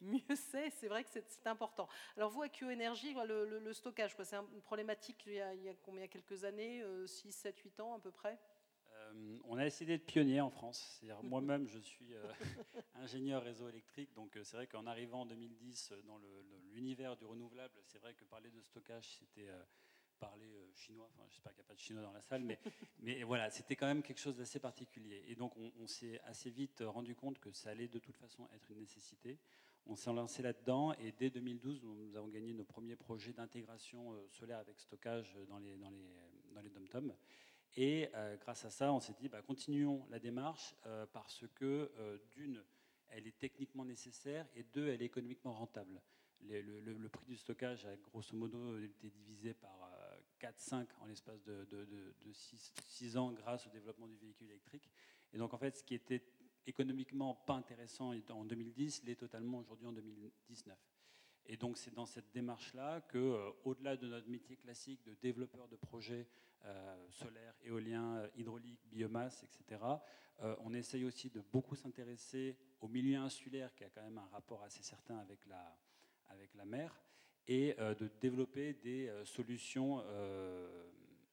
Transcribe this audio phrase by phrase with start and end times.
[0.00, 0.70] mieux c'est.
[0.70, 1.88] C'est vrai que c'est important.
[2.16, 5.68] Alors vous, à Q Energy, le, stockage, c'est une problématique il y, a, il y
[5.68, 8.38] a combien quelques années 6, 7, 8 ans à peu près?
[9.14, 11.02] Euh, on a essayé d'être pionnier en France.
[11.22, 12.22] moi-même, je suis euh,
[12.94, 16.18] ingénieur réseau électrique, donc euh, c'est vrai qu'en arrivant en 2010 dans
[16.72, 19.48] l'univers du renouvelable, c'est vrai que parler de stockage, c'était
[20.14, 21.08] parler chinois.
[21.12, 22.42] Enfin, j'espère qu'il n'y a pas de chinois dans la salle,
[23.00, 25.24] mais, voilà, c'était quand même quelque chose d'assez particulier.
[25.28, 28.70] Et donc, on, s'est assez vite rendu compte que ça allait de toute façon être
[28.70, 29.38] une nécessité.
[29.86, 34.58] On s'est lancé là-dedans et dès 2012, nous avons gagné nos premiers projets d'intégration solaire
[34.58, 37.14] avec stockage dans les, dans dom-toms.
[37.76, 41.90] Et euh, grâce à ça, on s'est dit, bah, continuons la démarche euh, parce que,
[41.98, 42.62] euh, d'une,
[43.08, 46.00] elle est techniquement nécessaire et deux, elle est économiquement rentable.
[46.40, 49.90] Le, prix du stockage a grosso modo été divisé par
[50.40, 51.66] 4-5 en l'espace de,
[52.32, 54.88] 6, ans grâce au développement du véhicule électrique.
[55.32, 56.22] Et donc en fait, ce qui était
[56.66, 60.78] économiquement pas intéressant en 2010 l'est totalement aujourd'hui en 2019.
[61.46, 65.68] Et donc c'est dans cette démarche-là que, euh, au-delà de notre métier classique de développeur
[65.68, 66.26] de projets
[66.64, 69.80] euh, solaires, éoliens, euh, hydrauliques, biomasse, etc.,
[70.58, 74.64] on essaye aussi de beaucoup s'intéresser au milieu insulaire qui a quand même un rapport
[74.64, 75.78] assez certain avec la,
[76.28, 77.00] avec la mer
[77.48, 80.02] et de développer des solutions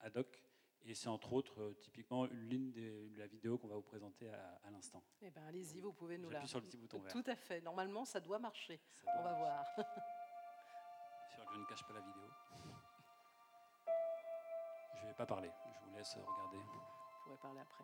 [0.02, 0.42] ad hoc
[0.86, 4.72] et c'est entre autres, euh, typiquement, l'une de la vidéo qu'on va vous présenter à,
[4.72, 5.04] l'instant.
[5.22, 6.46] Eh bien, allez-y, vous pouvez nous la.
[6.46, 7.12] sur le petit bouton vert.
[7.12, 7.62] Tout à fait.
[7.62, 8.80] Normalement, ça doit marcher.
[9.18, 9.66] On va voir.
[11.36, 12.24] sûr que je ne cache pas la vidéo.
[14.96, 15.52] Je ne vais pas parler.
[15.74, 16.58] Je vous laisse regarder.
[16.58, 17.84] Vous pourrez parler après.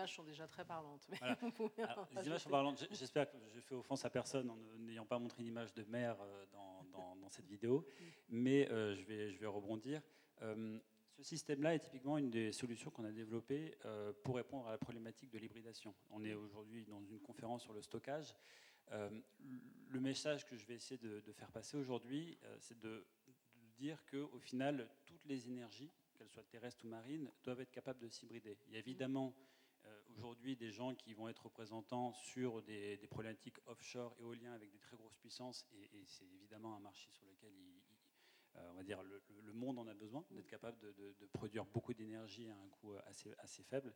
[0.00, 1.06] Images sont déjà très parlantes.
[2.16, 2.86] les images sont parlantes.
[2.90, 6.16] J'espère que je fais offense à personne en n'ayant pas montré une image de mer
[6.20, 7.86] euh, dans, dans, cette vidéo,
[8.28, 10.02] mais euh, je, vais, je vais rebondir.
[10.42, 10.78] Euh,
[11.16, 13.76] ce système-là est typiquement une des solutions qu'on a développées
[14.22, 15.94] pour répondre à la problématique de l'hybridation.
[16.08, 18.34] On est aujourd'hui dans une conférence sur le stockage.
[18.90, 23.06] le message que je vais essayer de, de faire passer aujourd'hui, c'est de,
[23.54, 28.00] de dire qu'au final, toutes les énergies, qu'elles soient terrestres ou marines, doivent être capables
[28.00, 28.56] de s'hybrider.
[28.68, 29.34] Il y a évidemment
[30.16, 34.96] aujourd'hui des gens qui vont être représentants sur des, problématiques offshore éolien avec des très
[34.96, 37.52] grosses puissances, et, c'est évidemment un marché sur lequel
[38.56, 42.48] euh, on va dire le, monde en a besoin, d'être capable de, produire beaucoup d'énergie
[42.48, 43.94] à un coût assez, assez faible.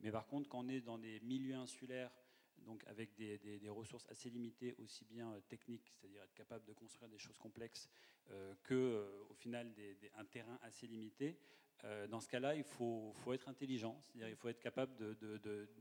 [0.00, 2.10] Mais par contre, quand on est dans des milieux insulaires,
[2.58, 7.08] donc avec des, ressources assez limitées, aussi bien euh, techniques, c'est-à-dire être capable de construire
[7.10, 7.88] des choses complexes,
[8.30, 9.74] euh, que au final
[10.16, 11.38] un terrain assez limité,
[11.84, 14.92] euh, dans ce cas-là, il faut, être intelligent, c'est-à-dire il faut être capable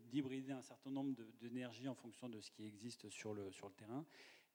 [0.10, 3.74] d'hybrider un certain nombre d'énergies en fonction de ce qui existe sur le, sur le
[3.74, 4.06] terrain.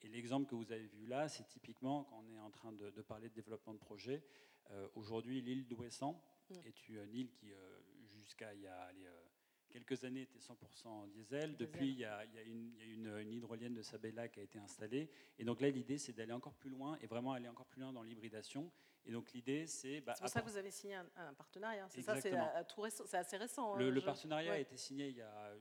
[0.02, 2.90] Et l'exemple que vous avez vu là, c'est typiquement quand on est en train de,
[3.02, 4.23] parler de développement de projet.
[4.70, 6.55] Euh, aujourd'hui, l'île d'Ouessant mm.
[6.67, 8.93] est une île qui, euh, jusqu'à il y a
[9.69, 11.56] quelques années était 100% diesel.
[11.56, 15.11] Depuis, il y a, une, hydrolienne de Sabella qui a été installée.
[15.38, 17.93] Et donc là, l'idée, c'est d'aller encore plus loin et vraiment aller encore plus loin
[17.93, 18.70] dans l'hybridation.
[19.06, 20.00] Et donc l'idée, c'est...
[20.00, 21.87] Bah, c'est pour ça que vous avez signé un, partenariat.
[21.91, 22.35] C'est ça, c'est,
[23.17, 23.76] assez récent.
[23.76, 25.55] Le, hein, partenariat a été signé il y a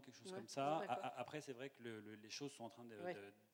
[0.00, 0.82] quelque chose comme ça.
[1.16, 1.82] Après, c'est vrai que
[2.22, 2.84] les choses sont en train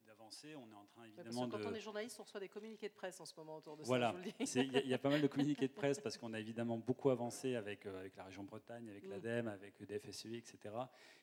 [0.07, 0.55] d'avancer.
[0.55, 3.21] On est en train évidemment quand on est journaliste, on reçoit des communiqués de presse
[3.21, 4.15] en ce moment autour de voilà.
[4.45, 4.61] ça.
[4.63, 7.55] Il y, a pas mal de communiqués de presse parce qu'on a évidemment beaucoup avancé
[7.55, 9.11] avec, euh, avec la région Bretagne, avec mm.
[9.11, 10.75] l'ADEME, avec DFSEI, etc.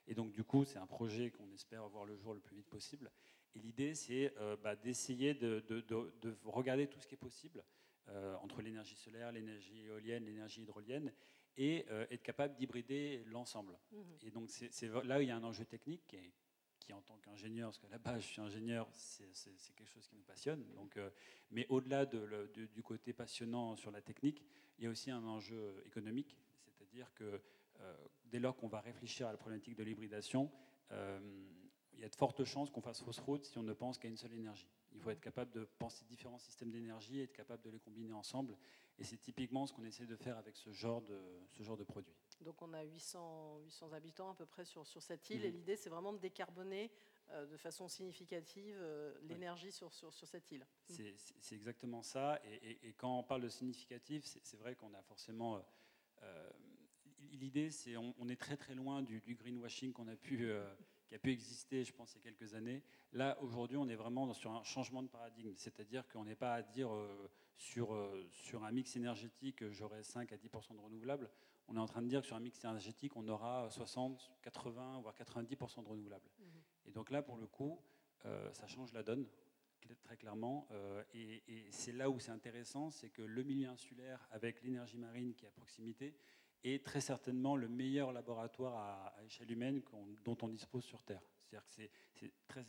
[0.07, 2.69] Et donc, du coup, c'est un projet qu'on espère voir le jour le plus vite
[2.69, 3.11] possible.
[3.55, 7.63] Et l'idée, c'est euh, bah, d'essayer de, de, regarder tout ce qui est possible
[8.09, 11.11] euh, entre l'énergie solaire, l'énergie éolienne, l'énergie hydrolienne,
[11.57, 13.77] et euh, être capable d'hybrider l'ensemble.
[13.91, 13.99] Mhm.
[14.23, 16.17] Et donc c'est là où il y a un enjeu technique qui,
[16.79, 19.25] qui en tant qu'ingénieur, parce qu'à la base je suis ingénieur, c'est
[19.75, 20.65] quelque chose qui nous passionne.
[20.75, 21.09] Donc, euh,
[21.51, 24.43] mais au-delà de, du côté passionnant sur la technique,
[24.77, 27.41] il y a aussi un enjeu économique, c'est-à-dire que
[27.81, 30.51] euh, dès lors qu'on va réfléchir à la problématique de l'hybridation,
[31.95, 34.07] il y a de fortes chances qu'on fasse fausse route si on ne pense qu'à
[34.07, 34.69] une seule énergie.
[34.93, 38.13] Il faut être capable de penser différents systèmes d'énergie et être capable de les combiner
[38.13, 38.57] ensemble.
[38.97, 41.19] Et c'est typiquement ce qu'on essaie de faire avec ce genre de,
[41.51, 42.15] ce genre de produit.
[42.41, 45.43] Donc on a 800, 800 habitants à peu près sur, sur cette île.
[45.43, 45.57] Et mhm.
[45.57, 46.91] l'idée, c'est vraiment de décarboner
[47.31, 50.65] euh, de façon significative euh, l'énergie sur, sur, sur, cette île.
[50.87, 52.39] C'est exactement ça.
[52.61, 55.61] Et, quand on parle de significatif, c'est vrai qu'on a forcément...
[56.23, 56.49] Euh,
[57.31, 60.49] l'idée, c'est on, on, est très très loin du, du greenwashing qu'on a pu
[61.05, 62.83] qui a pu exister, je pense, il y a quelques années.
[63.13, 65.53] Là, aujourd'hui, on est vraiment sur un changement de paradigme.
[65.55, 70.03] C'est-à-dire qu'on n'est pas à dire euh, sur, euh, sur un mix énergétique, euh, j'aurai
[70.03, 71.29] 5 à 10% de renouvelables.
[71.67, 75.01] On est en train de dire que sur un mix énergétique, on aura 60, 80,
[75.01, 76.29] voire 90% de renouvelables.
[76.39, 76.45] Mhm.
[76.87, 77.79] Et donc là, pour le coup,
[78.53, 79.27] ça change la donne
[80.01, 80.67] très clairement.
[81.13, 85.35] et, et c'est là où c'est intéressant, c'est que le milieu insulaire, avec l'énergie marine
[85.35, 86.15] qui est à proximité,
[86.65, 89.81] est très certainement le meilleur laboratoire à, échelle humaine
[90.23, 91.21] dont on dispose sur Terre.
[91.37, 91.73] C'est-à-dire que
[92.13, 92.65] c'est très,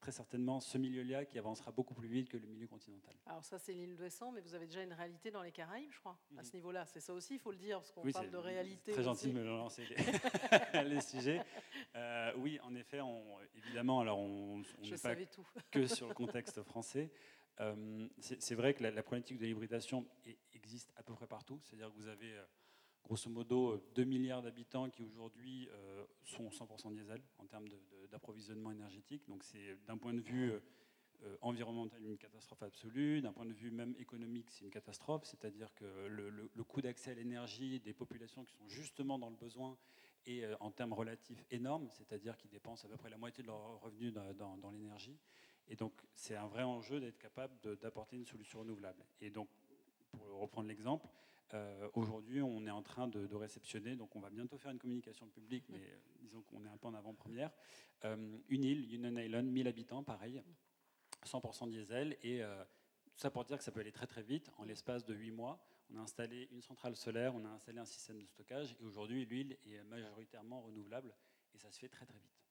[0.00, 3.14] très certainement ce milieu-là qui avancera beaucoup plus vite que le milieu continental.
[3.26, 5.98] Alors ça, c'est l'île d'Ouessant, mais vous avez déjà une réalité dans les Caraïbes, je
[6.00, 6.56] crois, à ce mhm.
[6.56, 6.86] niveau-là.
[6.86, 8.92] C'est ça aussi, il faut le dire, parce qu'on parle de réalité.
[8.92, 9.84] Très gentil de me lancer
[10.84, 11.40] les, sujets.
[11.94, 13.22] Euh, oui, en effet, on,
[13.56, 15.46] évidemment, alors on n'est pas tout.
[15.70, 17.10] que sur le contexte français.
[17.60, 20.06] Euh, c'est vrai que la, problématique de l'hybridation
[20.52, 21.58] existe à peu près partout.
[21.62, 22.44] C'est-à-dire que vous avez euh,
[23.06, 27.68] grosso modo 2 milliards d'habitants qui aujourd'hui euh, sont 100% diesel en termes
[28.10, 29.22] d'approvisionnement énergétique.
[29.28, 30.50] Donc c'est d'un point de vue
[31.22, 35.72] euh, environnemental une catastrophe absolue, d'un point de vue même économique c'est une catastrophe, c'est-à-dire
[35.74, 39.78] que le, coût d'accès à l'énergie des populations qui sont justement dans le besoin
[40.26, 43.48] est euh, en termes relatifs énorme, c'est-à-dire qu'ils dépensent à peu près la moitié de
[43.48, 45.16] leurs revenus dans, dans l'énergie.
[45.68, 49.04] Et donc c'est un vrai enjeu d'être capable d'apporter une solution renouvelable.
[49.20, 49.48] Et donc
[50.10, 51.06] pour reprendre l'exemple,
[51.54, 55.28] euh, aujourd'hui, on est en train de, réceptionner, donc on va bientôt faire une communication
[55.28, 57.50] publique, mais euh, disons qu'on est un peu en avant-première.
[58.04, 60.42] Euh, une île, Union Island, 1000 habitants, pareil,
[61.24, 62.42] 100% diesel, et
[63.16, 64.50] ça pour dire que ça peut aller très très vite.
[64.58, 65.58] En l'espace de 8 mois,
[65.90, 69.24] on a installé une centrale solaire, on a installé un système de stockage, et aujourd'hui,
[69.24, 71.14] l'huile est majoritairement renouvelable,
[71.54, 72.45] et ça se fait très très vite.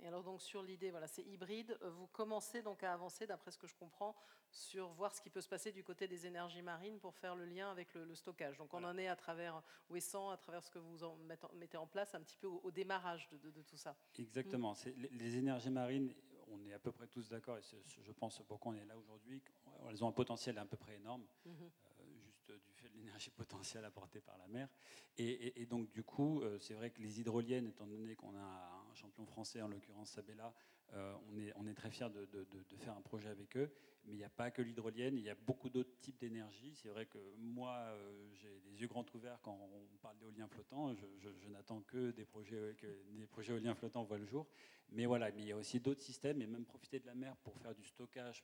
[0.00, 1.76] Et alors donc sur l'idée, voilà, c'est hybride.
[1.82, 4.14] Euh, vous commencez donc à avancer, d'après ce que je comprends,
[4.50, 7.44] sur voir ce qui peut se passer du côté des énergies marines pour faire le
[7.44, 8.56] lien avec le, stockage.
[8.58, 11.16] Donc on en est à travers Ouessant, à travers ce que vous en
[11.54, 13.96] mettez en place un petit peu au, démarrage de, tout ça.
[14.18, 14.72] Exactement.
[14.72, 15.06] Mm.
[15.12, 16.14] Les, énergies marines,
[16.48, 19.42] on est à peu près tous d'accord, et je pense pourquoi on est là aujourd'hui,
[19.88, 21.26] elles ont un potentiel à peu près énorme.
[21.46, 21.70] Mm-hmm.
[22.00, 24.68] Euh, juste du fait de l'énergie potentielle apportée par la mer.
[25.16, 28.77] Et, donc, du coup, euh, c'est vrai que les hydroliennes, étant donné qu'on a un
[28.98, 30.52] champion français, en l'occurrence Sabella,
[30.94, 31.14] euh,
[31.56, 33.70] on, est, très fiers de, faire un projet avec eux.
[34.04, 36.74] Mais il n'y a pas que l'hydrolienne, il y a beaucoup d'autres types d'énergie.
[36.74, 40.94] C'est vrai que moi, euh, j'ai les yeux grands ouverts quand on parle d'éolien flottant.
[40.94, 44.46] Je, n'attends que des projets, que des projets éoliens flottants voient le jour.
[44.90, 47.36] Mais voilà, mais il y a aussi d'autres systèmes, et même profiter de la mer
[47.38, 48.42] pour faire du stockage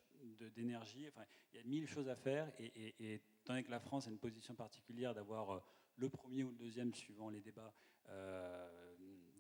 [0.55, 1.09] d'énergie.
[1.09, 2.53] Enfin, il y a mille choses à faire.
[2.59, 5.61] Et, et, étant donné que la France a une position particulière d'avoir euh,
[5.97, 7.73] le premier ou le deuxième, suivant les débats,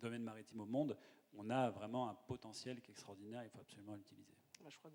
[0.01, 0.97] domaine maritime au monde,
[1.37, 4.35] on a vraiment un potentiel qui est extraordinaire, il faut absolument l'utiliser.
[4.63, 4.71] Bah,